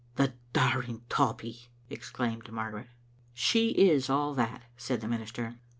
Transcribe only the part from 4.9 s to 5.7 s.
the minister.